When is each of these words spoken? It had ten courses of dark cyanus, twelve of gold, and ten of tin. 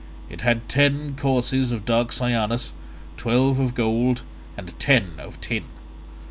It 0.31 0.41
had 0.41 0.67
ten 0.67 1.15
courses 1.15 1.71
of 1.71 1.85
dark 1.85 2.11
cyanus, 2.11 2.73
twelve 3.17 3.59
of 3.59 3.75
gold, 3.75 4.21
and 4.57 4.73
ten 4.79 5.09
of 5.19 5.39
tin. 5.41 5.65